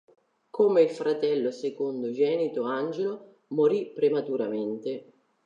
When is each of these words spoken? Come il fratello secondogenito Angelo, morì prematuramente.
Come 0.49 0.81
il 0.81 0.89
fratello 0.89 1.51
secondogenito 1.51 2.63
Angelo, 2.63 3.35
morì 3.49 3.91
prematuramente. 3.93 5.11